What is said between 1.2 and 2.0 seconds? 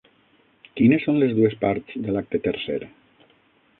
les dues parts